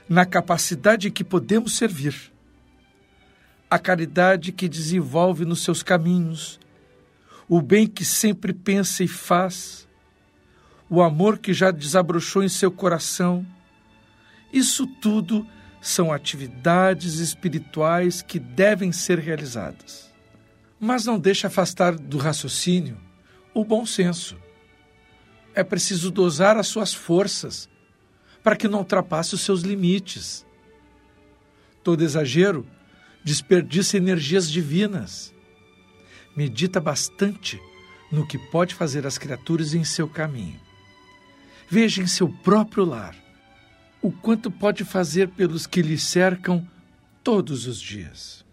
na 0.08 0.26
capacidade 0.26 1.12
que 1.12 1.22
podemos 1.22 1.76
servir. 1.76 2.32
A 3.70 3.78
caridade 3.78 4.50
que 4.50 4.68
desenvolve 4.68 5.44
nos 5.44 5.62
seus 5.62 5.80
caminhos, 5.80 6.58
o 7.48 7.62
bem 7.62 7.86
que 7.86 8.04
sempre 8.04 8.52
pensa 8.52 9.04
e 9.04 9.08
faz, 9.08 9.86
o 10.88 11.02
amor 11.02 11.38
que 11.38 11.52
já 11.52 11.70
desabrochou 11.70 12.42
em 12.42 12.48
seu 12.48 12.70
coração. 12.70 13.44
Isso 14.52 14.86
tudo 14.86 15.46
são 15.80 16.12
atividades 16.12 17.18
espirituais 17.18 18.22
que 18.22 18.38
devem 18.38 18.92
ser 18.92 19.18
realizadas. 19.18 20.12
Mas 20.78 21.04
não 21.04 21.18
deixe 21.18 21.46
afastar 21.46 21.96
do 21.96 22.18
raciocínio 22.18 22.98
o 23.54 23.64
bom 23.64 23.86
senso. 23.86 24.36
É 25.54 25.64
preciso 25.64 26.10
dosar 26.10 26.56
as 26.56 26.66
suas 26.66 26.92
forças 26.92 27.68
para 28.42 28.56
que 28.56 28.68
não 28.68 28.80
ultrapasse 28.80 29.34
os 29.34 29.40
seus 29.40 29.62
limites. 29.62 30.46
Todo 31.82 32.04
exagero 32.04 32.66
desperdiça 33.24 33.96
energias 33.96 34.50
divinas. 34.50 35.34
Medita 36.36 36.78
bastante 36.78 37.60
no 38.12 38.26
que 38.26 38.38
pode 38.38 38.74
fazer 38.74 39.06
as 39.06 39.18
criaturas 39.18 39.74
em 39.74 39.82
seu 39.82 40.08
caminho. 40.08 40.65
Veja 41.68 42.02
em 42.02 42.06
seu 42.06 42.28
próprio 42.28 42.84
lar 42.84 43.16
o 44.00 44.12
quanto 44.12 44.50
pode 44.50 44.84
fazer 44.84 45.28
pelos 45.30 45.66
que 45.66 45.82
lhe 45.82 45.98
cercam 45.98 46.66
todos 47.24 47.66
os 47.66 47.80
dias. 47.80 48.44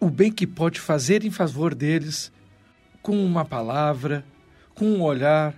O 0.00 0.10
bem 0.10 0.32
que 0.32 0.46
pode 0.46 0.80
fazer 0.80 1.24
em 1.24 1.30
favor 1.30 1.74
deles 1.74 2.32
com 3.00 3.24
uma 3.24 3.44
palavra, 3.44 4.24
com 4.74 4.86
um 4.86 5.02
olhar, 5.02 5.54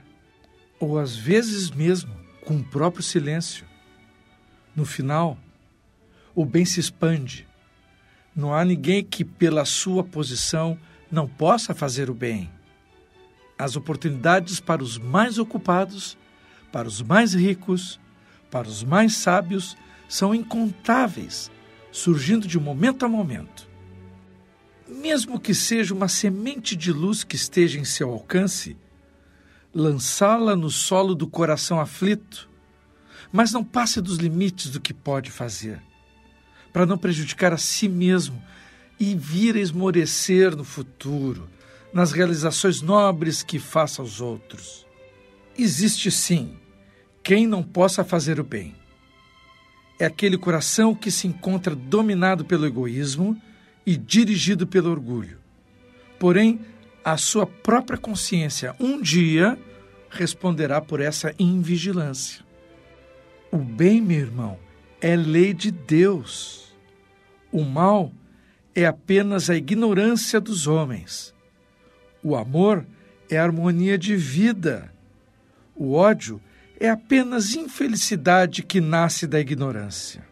ou 0.79 0.99
às 0.99 1.17
vezes 1.17 1.71
mesmo 1.71 2.15
com 2.45 2.59
o 2.59 2.65
próprio 2.65 3.03
silêncio. 3.03 3.65
No 4.77 4.85
final, 4.85 5.39
o 6.35 6.45
bem 6.45 6.67
se 6.67 6.79
expande. 6.79 7.49
Não 8.37 8.53
há 8.53 8.65
ninguém 8.65 9.03
que, 9.03 9.25
pela 9.25 9.65
sua 9.65 10.05
posição, 10.05 10.79
não 11.11 11.27
possa 11.27 11.75
fazer 11.75 12.11
o 12.11 12.15
bem. 12.15 12.51
As 13.57 13.77
oportunidades 13.77 14.61
para 14.61 14.83
os 14.83 14.99
mais 14.99 15.39
ocupados, 15.39 16.19
para 16.75 16.89
os 16.89 17.01
mais 17.01 17.35
ricos, 17.35 18.01
para 18.51 18.67
os 18.67 18.83
mais 18.83 19.15
sábios 19.15 19.77
são 20.09 20.35
incontáveis, 20.35 21.49
surgindo 21.93 22.49
de 22.49 22.59
momento 22.59 23.05
a 23.05 23.09
momento. 23.09 23.69
Mesmo 24.89 25.39
que 25.39 25.55
seja 25.55 25.95
uma 25.95 26.09
semente 26.09 26.75
de 26.75 26.91
luz 26.91 27.23
que 27.23 27.37
esteja 27.37 27.79
em 27.79 27.85
seu 27.85 28.11
alcance, 28.11 28.77
lançá-la 29.73 30.57
no 30.57 30.69
solo 30.69 31.15
do 31.15 31.29
coração 31.29 31.79
aflito, 31.79 32.51
mas 33.31 33.53
não 33.53 33.63
passe 33.63 34.01
dos 34.01 34.17
limites 34.17 34.69
do 34.69 34.81
que 34.81 34.93
pode 34.93 35.31
fazer, 35.31 35.81
para 36.73 36.85
não 36.85 36.99
prejudicar 36.99 37.53
a 37.53 37.57
si 37.57 37.89
mesmo 37.89 38.43
e 38.99 39.15
vir 39.15 39.55
a 39.55 39.61
esmorecer 39.61 40.57
no 40.57 40.65
futuro, 40.65 41.49
nas 41.93 42.11
realizações 42.11 42.83
nobres 42.83 43.45
que 43.45 43.61
faça 43.61 44.03
aos 44.03 44.21
outros. 44.21 44.85
Existe 45.57 46.11
sim 46.11 46.59
quem 47.25 47.47
não 47.47 47.63
possa 47.63 48.05
fazer 48.05 48.39
o 48.39 48.45
bem. 48.45 48.75
É 49.99 50.05
aquele 50.05 50.37
coração 50.37 50.95
que 50.95 51.11
se 51.11 51.27
encontra 51.27 51.75
dominado 51.75 52.45
pelo 52.45 52.67
egoísmo 52.67 53.41
e 53.87 53.97
dirigido 53.97 54.67
pelo 54.67 54.91
orgulho. 54.91 55.39
Porém, 56.19 56.61
a 57.03 57.17
sua 57.17 57.47
própria 57.47 57.97
consciência 57.97 58.77
um 58.79 59.01
dia 59.01 59.59
responderá 60.11 60.81
por 60.81 61.01
essa 61.01 61.35
invigilância. 61.39 62.45
O 63.51 63.59
bem, 63.59 64.03
meu 64.03 64.19
irmão, 64.19 64.59
é 65.01 65.17
lei 65.17 65.55
de 65.55 65.71
Deus. 65.71 66.75
O 67.51 67.65
mal 67.65 68.13
é 68.75 68.85
apenas 68.85 69.49
a 69.49 69.57
ignorância 69.57 70.41
dos 70.41 70.67
homens. 70.67 71.35
O 72.23 72.37
amor 72.37 72.87
é 73.31 73.39
harmonia 73.39 73.97
de 73.97 74.15
vida. 74.15 74.93
O 75.75 75.95
ódio 75.95 76.41
é 76.79 76.89
apenas 76.89 77.55
infelicidade 77.55 78.63
que 78.63 78.81
nasce 78.81 79.27
da 79.27 79.41
ignorância. 79.41 80.27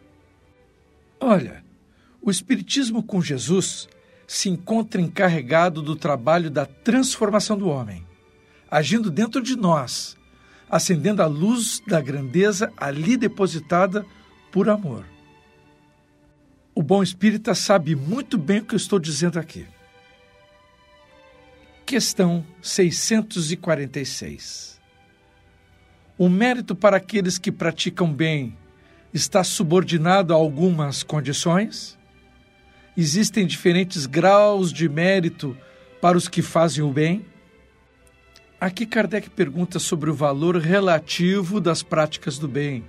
Olha, 1.19 1.63
o 2.21 2.29
Espiritismo 2.29 3.03
com 3.03 3.21
Jesus 3.21 3.87
se 4.27 4.49
encontra 4.49 5.01
encarregado 5.01 5.81
do 5.81 5.95
trabalho 5.95 6.49
da 6.49 6.65
transformação 6.65 7.57
do 7.57 7.69
homem, 7.69 8.05
agindo 8.69 9.11
dentro 9.11 9.41
de 9.41 9.55
nós, 9.55 10.17
acendendo 10.69 11.21
a 11.21 11.27
luz 11.27 11.81
da 11.87 12.01
grandeza 12.01 12.71
ali 12.77 13.15
depositada 13.15 14.05
por 14.51 14.69
amor. 14.69 15.05
O 16.75 16.81
bom 16.81 17.03
espírita 17.03 17.53
sabe 17.53 17.95
muito 17.95 18.35
bem 18.37 18.59
o 18.59 18.65
que 18.65 18.73
eu 18.73 18.77
estou 18.77 18.97
dizendo 18.97 19.37
aqui. 19.37 19.67
Questão 21.85 22.43
646. 22.61 24.81
O 26.17 26.29
mérito 26.29 26.75
para 26.75 26.97
aqueles 26.97 27.37
que 27.37 27.51
praticam 27.51 28.11
bem 28.11 28.55
está 29.13 29.43
subordinado 29.43 30.33
a 30.33 30.35
algumas 30.35 31.03
condições? 31.03 31.97
Existem 32.95 33.45
diferentes 33.45 34.05
graus 34.05 34.71
de 34.71 34.87
mérito 34.87 35.57
para 35.99 36.17
os 36.17 36.27
que 36.27 36.41
fazem 36.41 36.83
o 36.83 36.91
bem? 36.91 37.25
Aqui 38.59 38.85
Kardec 38.85 39.29
pergunta 39.29 39.79
sobre 39.79 40.09
o 40.09 40.13
valor 40.13 40.57
relativo 40.57 41.59
das 41.59 41.83
práticas 41.83 42.37
do 42.37 42.47
bem. 42.47 42.85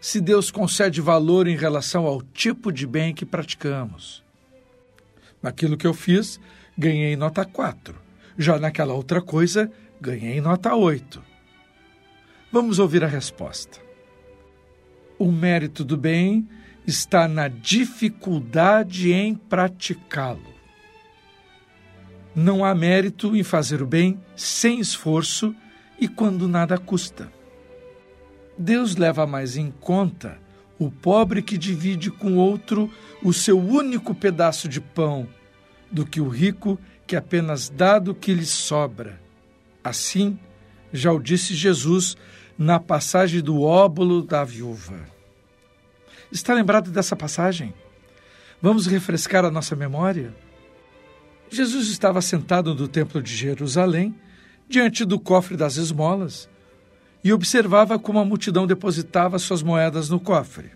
Se 0.00 0.20
Deus 0.20 0.50
concede 0.50 1.00
valor 1.00 1.46
em 1.46 1.56
relação 1.56 2.06
ao 2.06 2.22
tipo 2.22 2.72
de 2.72 2.86
bem 2.86 3.12
que 3.12 3.26
praticamos. 3.26 4.22
Naquilo 5.42 5.76
que 5.76 5.86
eu 5.86 5.92
fiz, 5.92 6.40
ganhei 6.78 7.16
nota 7.16 7.44
4. 7.44 7.94
Já 8.38 8.58
naquela 8.58 8.94
outra 8.94 9.20
coisa, 9.20 9.70
ganhei 10.00 10.40
nota 10.40 10.74
8. 10.74 11.31
Vamos 12.52 12.78
ouvir 12.78 13.02
a 13.02 13.06
resposta. 13.06 13.78
O 15.18 15.32
mérito 15.32 15.82
do 15.82 15.96
bem 15.96 16.46
está 16.86 17.26
na 17.26 17.48
dificuldade 17.48 19.10
em 19.10 19.34
praticá-lo. 19.34 20.52
Não 22.36 22.62
há 22.62 22.74
mérito 22.74 23.34
em 23.34 23.42
fazer 23.42 23.80
o 23.80 23.86
bem 23.86 24.20
sem 24.36 24.80
esforço 24.80 25.56
e 25.98 26.06
quando 26.06 26.46
nada 26.46 26.76
custa. 26.76 27.32
Deus 28.58 28.96
leva 28.96 29.26
mais 29.26 29.56
em 29.56 29.70
conta 29.70 30.38
o 30.78 30.90
pobre 30.90 31.40
que 31.40 31.56
divide 31.56 32.10
com 32.10 32.36
outro 32.36 32.90
o 33.22 33.32
seu 33.32 33.58
único 33.58 34.14
pedaço 34.14 34.68
de 34.68 34.78
pão 34.80 35.26
do 35.90 36.04
que 36.04 36.20
o 36.20 36.28
rico 36.28 36.78
que 37.06 37.16
apenas 37.16 37.70
dá 37.70 37.98
do 37.98 38.14
que 38.14 38.34
lhe 38.34 38.44
sobra. 38.44 39.18
Assim, 39.82 40.38
já 40.92 41.10
o 41.10 41.18
disse 41.18 41.54
Jesus 41.54 42.14
na 42.62 42.78
passagem 42.78 43.40
do 43.40 43.60
óbolo 43.60 44.22
da 44.22 44.44
viúva. 44.44 45.00
Está 46.30 46.54
lembrado 46.54 46.90
dessa 46.90 47.16
passagem? 47.16 47.74
Vamos 48.60 48.86
refrescar 48.86 49.44
a 49.44 49.50
nossa 49.50 49.74
memória? 49.74 50.32
Jesus 51.50 51.88
estava 51.88 52.22
sentado 52.22 52.72
no 52.74 52.86
Templo 52.86 53.20
de 53.20 53.34
Jerusalém, 53.34 54.14
diante 54.68 55.04
do 55.04 55.18
cofre 55.18 55.56
das 55.56 55.76
esmolas, 55.76 56.48
e 57.24 57.32
observava 57.32 57.98
como 57.98 58.20
a 58.20 58.24
multidão 58.24 58.66
depositava 58.66 59.38
suas 59.40 59.62
moedas 59.62 60.08
no 60.08 60.20
cofre. 60.20 60.70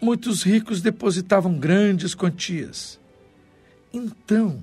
Muitos 0.00 0.42
ricos 0.42 0.82
depositavam 0.82 1.58
grandes 1.58 2.14
quantias. 2.14 3.00
Então 3.92 4.62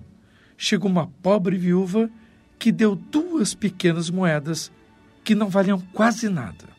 chegou 0.55 0.89
uma 0.89 1.08
pobre 1.24 1.58
viúva 1.58 2.10
que 2.60 2.72
deu 2.72 2.96
duas 2.96 3.55
pequenas 3.55 4.10
moedas 4.10 4.72
que 5.29 5.36
não 5.36 5.48
valiam 5.48 5.79
quase 5.93 6.27
nada. 6.27 6.69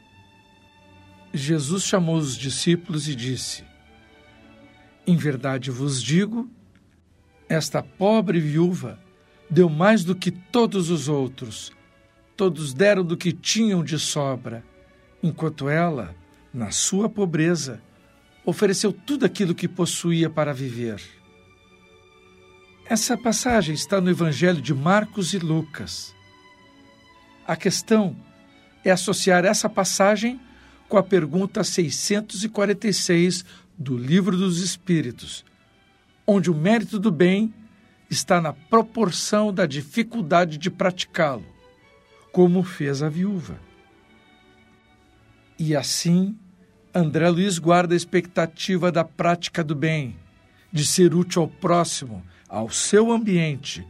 Jesus 1.32 1.84
chamou 1.84 2.16
os 2.16 2.36
discípulos 2.36 3.08
e 3.08 3.14
disse: 3.14 3.62
Em 5.06 5.16
verdade 5.16 5.70
vos 5.70 6.02
digo 6.02 6.50
esta 7.48 7.80
pobre 7.80 8.40
viúva 8.40 8.98
deu 9.48 9.68
mais 9.68 10.02
do 10.02 10.16
que 10.16 10.32
todos 10.32 10.90
os 10.90 11.06
outros. 11.06 11.70
Todos 12.36 12.74
deram 12.74 13.04
do 13.04 13.16
que 13.16 13.32
tinham 13.32 13.84
de 13.84 14.00
sobra, 14.00 14.64
enquanto 15.22 15.68
ela, 15.68 16.12
na 16.52 16.72
sua 16.72 17.08
pobreza, 17.08 17.80
ofereceu 18.44 18.92
tudo 18.92 19.24
aquilo 19.24 19.54
que 19.54 19.68
possuía 19.68 20.28
para 20.28 20.52
viver. 20.52 21.00
Essa 22.84 23.16
passagem 23.16 23.76
está 23.76 24.00
no 24.00 24.10
Evangelho 24.10 24.60
de 24.60 24.74
Marcos 24.74 25.34
e 25.34 25.38
Lucas. 25.38 26.12
A 27.46 27.54
questão 27.54 28.16
é 28.84 28.90
associar 28.90 29.44
essa 29.44 29.68
passagem 29.68 30.40
com 30.88 30.96
a 30.96 31.02
pergunta 31.02 31.62
646 31.62 33.44
do 33.78 33.96
Livro 33.96 34.36
dos 34.36 34.58
Espíritos, 34.58 35.44
onde 36.26 36.50
o 36.50 36.54
mérito 36.54 36.98
do 36.98 37.10
bem 37.10 37.54
está 38.10 38.40
na 38.40 38.52
proporção 38.52 39.54
da 39.54 39.66
dificuldade 39.66 40.58
de 40.58 40.70
praticá-lo, 40.70 41.46
como 42.32 42.62
fez 42.62 43.02
a 43.02 43.08
viúva. 43.08 43.60
E 45.58 45.76
assim, 45.76 46.36
André 46.92 47.28
Luiz 47.28 47.58
guarda 47.58 47.94
a 47.94 47.96
expectativa 47.96 48.90
da 48.90 49.04
prática 49.04 49.62
do 49.62 49.76
bem, 49.76 50.16
de 50.72 50.84
ser 50.84 51.14
útil 51.14 51.42
ao 51.42 51.48
próximo, 51.48 52.24
ao 52.48 52.68
seu 52.68 53.12
ambiente, 53.12 53.86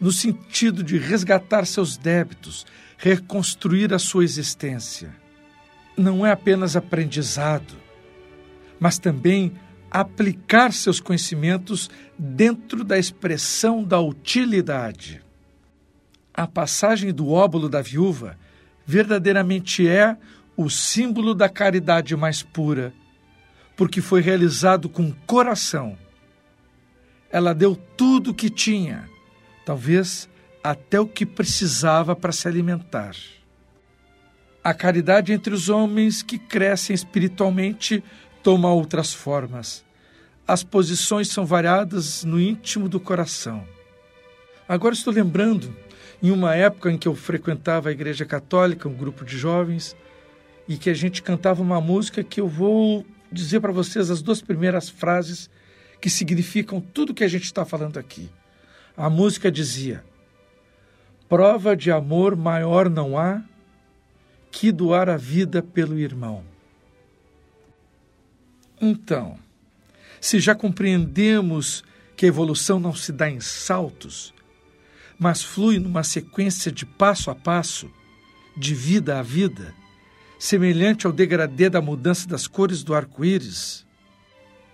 no 0.00 0.10
sentido 0.10 0.82
de 0.82 0.96
resgatar 0.96 1.66
seus 1.66 1.98
débitos, 1.98 2.66
reconstruir 3.00 3.94
a 3.94 3.98
sua 3.98 4.24
existência. 4.24 5.16
Não 5.96 6.24
é 6.24 6.30
apenas 6.30 6.76
aprendizado, 6.76 7.74
mas 8.78 8.98
também 8.98 9.54
aplicar 9.90 10.70
seus 10.72 11.00
conhecimentos 11.00 11.88
dentro 12.18 12.84
da 12.84 12.98
expressão 12.98 13.82
da 13.82 13.98
utilidade. 13.98 15.22
A 16.32 16.46
passagem 16.46 17.10
do 17.12 17.30
óbolo 17.30 17.70
da 17.70 17.80
viúva 17.80 18.38
verdadeiramente 18.86 19.88
é 19.88 20.16
o 20.54 20.68
símbolo 20.68 21.34
da 21.34 21.48
caridade 21.48 22.14
mais 22.14 22.42
pura, 22.42 22.92
porque 23.76 24.02
foi 24.02 24.20
realizado 24.20 24.90
com 24.90 25.10
coração. 25.26 25.96
Ela 27.32 27.54
deu 27.54 27.74
tudo 27.96 28.32
o 28.32 28.34
que 28.34 28.50
tinha, 28.50 29.08
talvez 29.64 30.28
até 30.62 31.00
o 31.00 31.06
que 31.06 31.24
precisava 31.24 32.14
para 32.14 32.32
se 32.32 32.46
alimentar. 32.46 33.14
A 34.62 34.74
caridade 34.74 35.32
entre 35.32 35.54
os 35.54 35.68
homens 35.68 36.22
que 36.22 36.38
crescem 36.38 36.94
espiritualmente 36.94 38.04
toma 38.42 38.70
outras 38.70 39.12
formas. 39.12 39.84
As 40.46 40.62
posições 40.62 41.28
são 41.28 41.46
variadas 41.46 42.24
no 42.24 42.38
íntimo 42.40 42.88
do 42.88 43.00
coração. 43.00 43.66
Agora 44.68 44.94
estou 44.94 45.12
lembrando, 45.12 45.74
em 46.22 46.30
uma 46.30 46.54
época 46.54 46.90
em 46.90 46.98
que 46.98 47.08
eu 47.08 47.14
frequentava 47.14 47.88
a 47.88 47.92
Igreja 47.92 48.26
Católica, 48.26 48.88
um 48.88 48.94
grupo 48.94 49.24
de 49.24 49.38
jovens, 49.38 49.96
e 50.68 50.76
que 50.76 50.90
a 50.90 50.94
gente 50.94 51.22
cantava 51.22 51.62
uma 51.62 51.80
música 51.80 52.22
que 52.22 52.40
eu 52.40 52.46
vou 52.46 53.04
dizer 53.32 53.60
para 53.60 53.72
vocês 53.72 54.10
as 54.10 54.20
duas 54.20 54.42
primeiras 54.42 54.88
frases 54.88 55.48
que 56.00 56.10
significam 56.10 56.80
tudo 56.80 57.14
que 57.14 57.24
a 57.24 57.28
gente 57.28 57.44
está 57.44 57.64
falando 57.64 57.98
aqui. 57.98 58.30
A 58.96 59.08
música 59.08 59.50
dizia: 59.50 60.04
Prova 61.30 61.76
de 61.76 61.92
amor 61.92 62.34
maior 62.34 62.90
não 62.90 63.16
há 63.16 63.40
que 64.50 64.72
doar 64.72 65.08
a 65.08 65.16
vida 65.16 65.62
pelo 65.62 65.96
irmão. 65.96 66.42
Então, 68.80 69.38
se 70.20 70.40
já 70.40 70.56
compreendemos 70.56 71.84
que 72.16 72.26
a 72.26 72.28
evolução 72.28 72.80
não 72.80 72.92
se 72.92 73.12
dá 73.12 73.30
em 73.30 73.38
saltos, 73.38 74.34
mas 75.16 75.40
flui 75.40 75.78
numa 75.78 76.02
sequência 76.02 76.72
de 76.72 76.84
passo 76.84 77.30
a 77.30 77.34
passo, 77.36 77.88
de 78.56 78.74
vida 78.74 79.16
a 79.16 79.22
vida, 79.22 79.72
semelhante 80.36 81.06
ao 81.06 81.12
degradê 81.12 81.70
da 81.70 81.80
mudança 81.80 82.26
das 82.26 82.48
cores 82.48 82.82
do 82.82 82.92
arco-íris, 82.92 83.86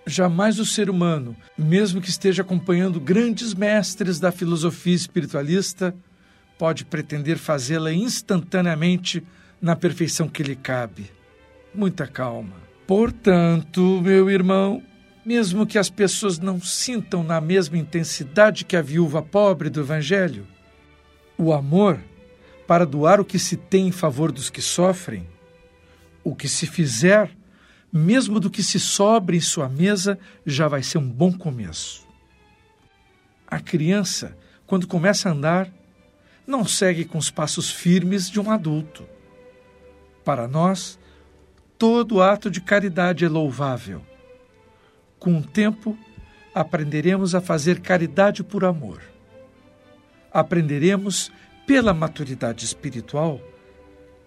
jamais 0.07 0.57
o 0.57 0.65
ser 0.65 0.89
humano, 0.89 1.37
mesmo 1.55 2.01
que 2.01 2.09
esteja 2.09 2.41
acompanhando 2.41 2.99
grandes 2.99 3.53
mestres 3.53 4.19
da 4.19 4.31
filosofia 4.31 4.95
espiritualista, 4.95 5.93
pode 6.57 6.85
pretender 6.85 7.37
fazê-la 7.37 7.93
instantaneamente 7.93 9.23
na 9.61 9.75
perfeição 9.75 10.27
que 10.27 10.43
lhe 10.43 10.55
cabe. 10.55 11.11
Muita 11.73 12.07
calma. 12.07 12.55
Portanto, 12.85 14.01
meu 14.01 14.29
irmão, 14.29 14.81
mesmo 15.25 15.67
que 15.67 15.77
as 15.77 15.89
pessoas 15.89 16.39
não 16.39 16.61
sintam 16.61 17.23
na 17.23 17.41
mesma 17.41 17.77
intensidade 17.77 18.63
que 18.63 18.75
a 18.75 18.81
viúva 18.81 19.21
pobre 19.21 19.69
do 19.69 19.81
Evangelho, 19.81 20.47
o 21.37 21.53
amor 21.53 21.99
para 22.65 22.85
doar 22.85 23.19
o 23.19 23.25
que 23.25 23.37
se 23.37 23.55
tem 23.55 23.87
em 23.87 23.91
favor 23.91 24.31
dos 24.31 24.49
que 24.49 24.61
sofrem, 24.61 25.27
o 26.23 26.35
que 26.35 26.47
se 26.47 26.65
fizer, 26.65 27.29
mesmo 27.91 28.39
do 28.39 28.49
que 28.49 28.63
se 28.63 28.79
sobre 28.79 29.37
em 29.37 29.41
sua 29.41 29.69
mesa, 29.69 30.17
já 30.45 30.67
vai 30.67 30.83
ser 30.83 30.97
um 30.97 31.09
bom 31.09 31.31
começo. 31.31 32.05
A 33.47 33.59
criança, 33.59 34.37
quando 34.65 34.87
começa 34.87 35.29
a 35.29 35.31
andar, 35.31 35.71
não 36.47 36.65
segue 36.65 37.05
com 37.05 37.19
os 37.19 37.29
passos 37.29 37.69
firmes 37.69 38.29
de 38.29 38.39
um 38.39 38.49
adulto. 38.49 39.05
Para 40.23 40.47
nós, 40.47 40.97
Todo 41.77 42.23
ato 42.23 42.49
de 42.49 42.59
caridade 42.59 43.23
é 43.23 43.29
louvável. 43.29 44.01
Com 45.19 45.37
o 45.37 45.43
tempo, 45.43 45.95
aprenderemos 46.53 47.35
a 47.35 47.41
fazer 47.41 47.81
caridade 47.81 48.43
por 48.43 48.65
amor. 48.65 49.01
Aprenderemos, 50.33 51.31
pela 51.67 51.93
maturidade 51.93 52.65
espiritual, 52.65 53.39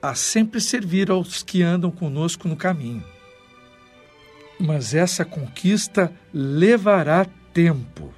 a 0.01 0.15
sempre 0.15 0.61
servir 0.61 1.11
aos 1.11 1.43
que 1.43 1.63
andam 1.63 1.91
conosco 1.91 2.47
no 2.47 2.57
caminho. 2.57 3.05
Mas 4.59 4.95
essa 4.95 5.25
conquista 5.25 6.13
levará 6.33 7.27
tempo. 7.53 8.15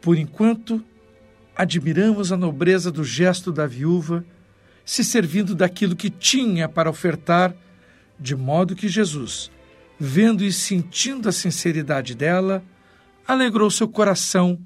Por 0.00 0.16
enquanto, 0.18 0.82
admiramos 1.56 2.32
a 2.32 2.36
nobreza 2.36 2.90
do 2.90 3.04
gesto 3.04 3.52
da 3.52 3.66
viúva 3.66 4.24
se 4.84 5.04
servindo 5.04 5.54
daquilo 5.54 5.94
que 5.94 6.10
tinha 6.10 6.68
para 6.68 6.90
ofertar, 6.90 7.54
de 8.18 8.34
modo 8.34 8.74
que 8.74 8.88
Jesus, 8.88 9.50
vendo 9.98 10.42
e 10.42 10.52
sentindo 10.52 11.28
a 11.28 11.32
sinceridade 11.32 12.14
dela, 12.14 12.62
alegrou 13.26 13.70
seu 13.70 13.86
coração 13.86 14.58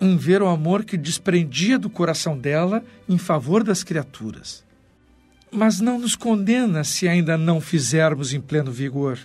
em 0.00 0.16
ver 0.16 0.42
o 0.42 0.48
amor 0.48 0.84
que 0.84 0.96
desprendia 0.96 1.78
do 1.78 1.88
coração 1.88 2.38
dela 2.38 2.84
em 3.08 3.18
favor 3.18 3.64
das 3.64 3.82
criaturas. 3.82 4.64
Mas 5.50 5.80
não 5.80 5.98
nos 5.98 6.14
condena 6.14 6.84
se 6.84 7.08
ainda 7.08 7.38
não 7.38 7.60
fizermos 7.60 8.34
em 8.34 8.40
pleno 8.40 8.70
vigor. 8.70 9.18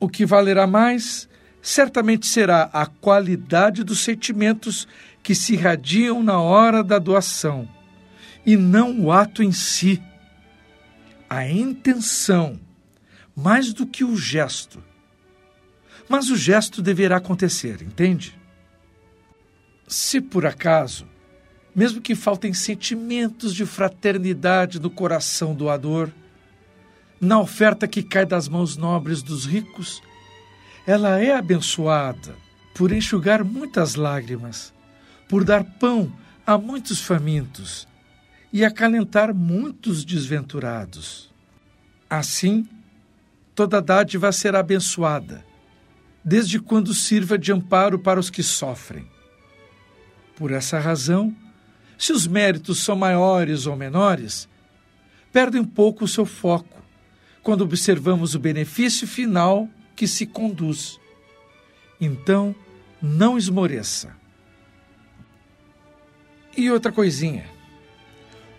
O 0.00 0.08
que 0.08 0.24
valerá 0.24 0.66
mais 0.66 1.28
certamente 1.60 2.26
será 2.26 2.70
a 2.72 2.86
qualidade 2.86 3.84
dos 3.84 4.00
sentimentos 4.00 4.88
que 5.22 5.34
se 5.34 5.54
irradiam 5.54 6.22
na 6.22 6.40
hora 6.40 6.82
da 6.82 6.98
doação, 6.98 7.68
e 8.44 8.56
não 8.56 9.00
o 9.00 9.12
ato 9.12 9.42
em 9.42 9.52
si. 9.52 10.02
A 11.28 11.46
intenção, 11.46 12.58
mais 13.36 13.72
do 13.72 13.86
que 13.86 14.04
o 14.04 14.16
gesto. 14.16 14.82
Mas 16.08 16.30
o 16.30 16.36
gesto 16.36 16.80
deverá 16.80 17.18
acontecer, 17.18 17.82
entende? 17.82 18.38
Se 19.86 20.20
por 20.20 20.46
acaso, 20.46 21.06
mesmo 21.74 22.00
que 22.00 22.14
faltem 22.14 22.52
sentimentos 22.52 23.54
de 23.54 23.66
fraternidade 23.66 24.80
no 24.80 24.90
coração 24.90 25.54
doador, 25.54 26.10
na 27.20 27.38
oferta 27.38 27.86
que 27.86 28.02
cai 28.02 28.24
das 28.24 28.48
mãos 28.48 28.76
nobres 28.76 29.22
dos 29.22 29.44
ricos, 29.44 30.02
ela 30.86 31.20
é 31.20 31.34
abençoada 31.34 32.34
por 32.74 32.92
enxugar 32.92 33.44
muitas 33.44 33.94
lágrimas, 33.94 34.72
por 35.28 35.44
dar 35.44 35.62
pão 35.62 36.12
a 36.46 36.56
muitos 36.56 37.00
famintos 37.00 37.86
e 38.52 38.64
acalentar 38.64 39.34
muitos 39.34 40.04
desventurados. 40.04 41.30
Assim, 42.08 42.66
toda 43.54 43.82
dádiva 43.82 44.32
será 44.32 44.60
abençoada, 44.60 45.44
desde 46.24 46.58
quando 46.58 46.94
sirva 46.94 47.38
de 47.38 47.52
amparo 47.52 47.98
para 47.98 48.18
os 48.18 48.30
que 48.30 48.42
sofrem 48.42 49.06
por 50.38 50.52
essa 50.52 50.78
razão, 50.78 51.34
se 51.98 52.12
os 52.12 52.28
méritos 52.28 52.78
são 52.78 52.94
maiores 52.94 53.66
ou 53.66 53.74
menores, 53.74 54.48
perdem 55.32 55.60
um 55.60 55.66
pouco 55.66 56.04
o 56.04 56.08
seu 56.08 56.24
foco 56.24 56.80
quando 57.42 57.62
observamos 57.62 58.36
o 58.36 58.38
benefício 58.38 59.04
final 59.04 59.68
que 59.96 60.06
se 60.06 60.24
conduz. 60.24 61.00
Então, 62.00 62.54
não 63.02 63.36
esmoreça. 63.36 64.16
E 66.58 66.72
outra 66.72 66.90
coisinha. 66.90 67.44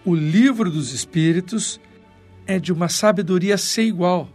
O 0.05 0.15
livro 0.15 0.71
dos 0.71 0.93
Espíritos 0.93 1.81
é 2.47 2.57
de 2.57 2.71
uma 2.71 2.87
sabedoria 2.87 3.57
sem 3.57 3.89
igual, 3.89 4.29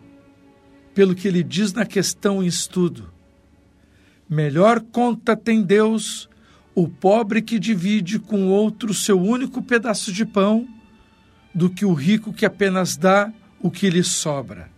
pelo 0.94 1.14
que 1.14 1.26
ele 1.26 1.42
diz 1.42 1.72
na 1.72 1.86
questão 1.86 2.42
em 2.42 2.46
estudo. 2.46 3.10
Melhor 4.28 4.82
conta 4.82 5.34
tem 5.34 5.62
Deus 5.62 6.28
o 6.74 6.86
pobre 6.86 7.40
que 7.40 7.58
divide 7.58 8.18
com 8.18 8.48
outro 8.48 8.92
seu 8.92 9.18
único 9.18 9.62
pedaço 9.62 10.12
de 10.12 10.26
pão, 10.26 10.68
do 11.54 11.70
que 11.70 11.86
o 11.86 11.94
rico 11.94 12.34
que 12.34 12.44
apenas 12.44 12.98
dá 12.98 13.32
o 13.62 13.70
que 13.70 13.88
lhe 13.88 14.04
sobra. 14.04 14.70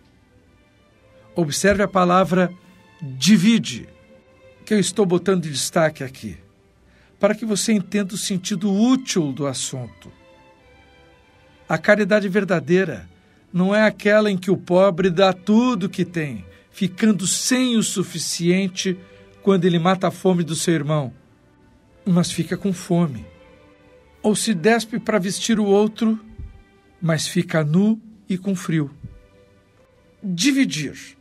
Observe 1.35 1.83
a 1.83 1.89
palavra 1.89 2.53
divide, 3.01 3.85
que 4.65 4.73
eu 4.73 4.79
estou 4.79 5.05
botando 5.05 5.43
de 5.43 5.51
destaque 5.51 6.05
aqui, 6.05 6.37
para 7.19 7.35
que 7.35 7.45
você 7.45 7.73
entenda 7.73 8.13
o 8.13 8.17
sentido 8.17 8.71
útil 8.73 9.31
do 9.31 9.47
assunto. 9.47 10.11
A 11.67 11.77
caridade 11.77 12.29
verdadeira 12.29 13.09
não 13.51 13.73
é 13.73 13.83
aquela 13.83 14.31
em 14.31 14.37
que 14.37 14.51
o 14.51 14.57
pobre 14.57 15.09
dá 15.09 15.33
tudo 15.33 15.85
o 15.85 15.89
que 15.89 16.05
tem, 16.05 16.45
ficando 16.71 17.25
sem 17.25 17.75
o 17.75 17.83
suficiente 17.83 18.97
quando 19.41 19.65
ele 19.65 19.79
mata 19.79 20.07
a 20.07 20.11
fome 20.11 20.43
do 20.43 20.55
seu 20.55 20.73
irmão 20.73 21.13
mas 22.07 22.31
fica 22.31 22.57
com 22.57 22.71
fome. 22.71 23.25
Ou 24.23 24.35
se 24.35 24.53
despe 24.53 24.99
para 24.99 25.19
vestir 25.19 25.59
o 25.59 25.65
outro, 25.65 26.19
mas 27.01 27.27
fica 27.27 27.63
nu 27.63 28.01
e 28.27 28.37
com 28.37 28.55
frio. 28.55 28.89
Dividir. 30.23 31.17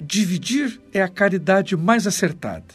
Dividir 0.00 0.80
é 0.92 1.02
a 1.02 1.08
caridade 1.08 1.76
mais 1.76 2.06
acertada. 2.06 2.74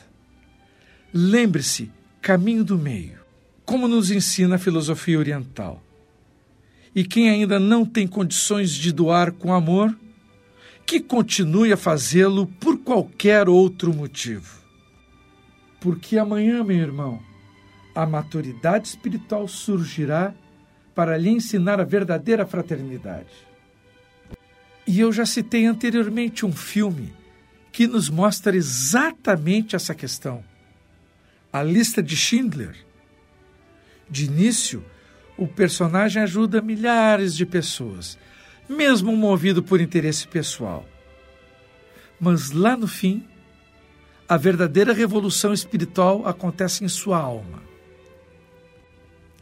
Lembre-se, 1.14 1.92
caminho 2.22 2.64
do 2.64 2.78
meio, 2.78 3.20
como 3.66 3.88
nos 3.88 4.12
ensina 4.12 4.56
a 4.56 4.60
filosofia 4.60 5.18
oriental. 5.18 5.82
E 6.94 7.04
quem 7.04 7.30
ainda 7.30 7.60
não 7.60 7.86
tem 7.86 8.08
condições 8.08 8.72
de 8.72 8.92
doar 8.92 9.32
com 9.32 9.54
amor, 9.54 9.96
que 10.86 11.00
continue 11.00 11.72
a 11.72 11.78
fazê-lo 11.78 12.48
por 12.60 12.80
qualquer 12.80 13.48
outro 13.48 13.94
motivo. 13.94 14.60
Porque 15.80 16.18
amanhã, 16.18 16.64
meu 16.64 16.78
irmão, 16.78 17.22
a 17.94 18.06
maturidade 18.06 18.88
espiritual 18.88 19.48
surgirá 19.48 20.34
para 20.96 21.18
lhe 21.18 21.30
ensinar 21.30 21.80
a 21.80 21.86
verdadeira 21.86 22.46
fraternidade. 22.46 23.48
E 24.86 25.00
eu 25.00 25.14
já 25.14 25.26
citei 25.26 25.66
anteriormente 25.66 26.46
um 26.46 26.52
filme 26.52 27.14
que 27.72 27.86
nos 27.86 28.10
mostra 28.10 28.56
exatamente 28.56 29.76
essa 29.76 29.94
questão. 29.94 30.44
A 31.52 31.64
lista 31.64 32.02
de 32.04 32.16
Schindler. 32.16 32.76
De 34.10 34.26
início, 34.26 34.86
o 35.38 35.48
personagem 35.48 36.22
ajuda 36.22 36.62
milhares 36.62 37.36
de 37.36 37.46
pessoas, 37.46 38.18
mesmo 38.68 39.16
movido 39.16 39.64
por 39.64 39.82
interesse 39.82 40.28
pessoal. 40.28 40.86
Mas 42.20 42.52
lá 42.52 42.76
no 42.78 42.88
fim, 42.88 43.26
a 44.28 44.38
verdadeira 44.38 44.94
revolução 44.94 45.52
espiritual 45.52 46.28
acontece 46.28 46.86
em 46.86 46.88
sua 46.88 47.18
alma. 47.18 47.64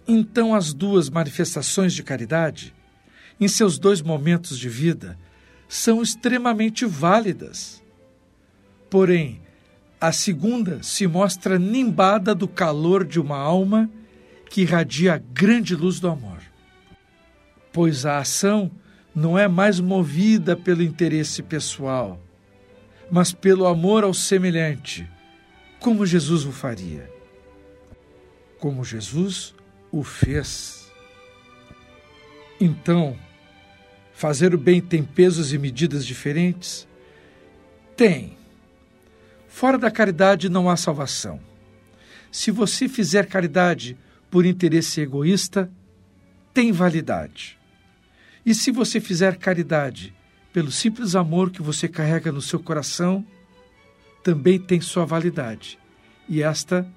Então, 0.07 0.55
as 0.55 0.73
duas 0.73 1.09
manifestações 1.09 1.93
de 1.93 2.03
caridade, 2.03 2.73
em 3.37 3.49
seus 3.49 3.77
dois 3.77 4.01
momentos 4.01 4.57
de 4.57 4.69
vida, 4.69 5.19
são 5.67 6.01
extremamente 6.01 6.85
válidas. 6.85 7.83
Porém, 8.89 9.41
a 9.99 10.11
segunda 10.11 10.81
se 10.83 11.07
mostra 11.07 11.57
nimbada 11.57 12.35
do 12.35 12.47
calor 12.47 13.03
de 13.03 13.19
uma 13.19 13.37
alma 13.37 13.89
que 14.49 14.61
irradia 14.61 15.15
a 15.15 15.17
grande 15.17 15.75
luz 15.75 15.99
do 15.99 16.07
amor. 16.07 16.41
Pois 17.73 18.05
a 18.05 18.19
ação 18.19 18.71
não 19.13 19.37
é 19.37 19.47
mais 19.47 19.79
movida 19.79 20.55
pelo 20.55 20.83
interesse 20.83 21.41
pessoal, 21.41 22.21
mas 23.09 23.33
pelo 23.33 23.65
amor 23.65 24.03
ao 24.03 24.13
semelhante, 24.13 25.07
como 25.79 26.05
Jesus 26.05 26.45
o 26.45 26.51
faria. 26.51 27.11
Como 28.59 28.83
Jesus 28.83 29.55
o 29.91 30.03
fez. 30.03 30.91
Então, 32.59 33.17
fazer 34.13 34.53
o 34.53 34.57
bem 34.57 34.81
tem 34.81 35.03
pesos 35.03 35.53
e 35.53 35.57
medidas 35.57 36.05
diferentes? 36.05 36.87
Tem. 37.95 38.36
Fora 39.47 39.77
da 39.77 39.89
caridade 39.89 40.49
não 40.49 40.69
há 40.69 40.75
salvação. 40.75 41.39
Se 42.31 42.51
você 42.51 42.87
fizer 42.87 43.25
caridade 43.25 43.97
por 44.29 44.45
interesse 44.45 45.01
egoísta, 45.01 45.71
tem 46.53 46.71
validade. 46.71 47.57
E 48.45 48.53
se 48.53 48.71
você 48.71 48.99
fizer 48.99 49.37
caridade 49.37 50.13
pelo 50.53 50.71
simples 50.71 51.15
amor 51.15 51.51
que 51.51 51.61
você 51.61 51.87
carrega 51.87 52.31
no 52.31 52.41
seu 52.41 52.59
coração, 52.59 53.25
também 54.23 54.59
tem 54.59 54.81
sua 54.81 55.05
validade. 55.05 55.79
E 56.27 56.41
esta 56.41 56.87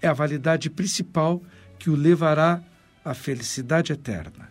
é 0.00 0.08
a 0.08 0.12
validade 0.12 0.70
principal 0.70 1.42
que 1.78 1.90
o 1.90 1.96
levará 1.96 2.62
à 3.04 3.14
felicidade 3.14 3.92
eterna. 3.92 4.50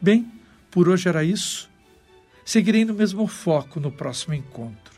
Bem, 0.00 0.30
por 0.70 0.88
hoje 0.88 1.08
era 1.08 1.24
isso. 1.24 1.70
Seguirei 2.44 2.84
no 2.84 2.94
mesmo 2.94 3.26
foco 3.26 3.80
no 3.80 3.90
próximo 3.90 4.34
encontro. 4.34 4.97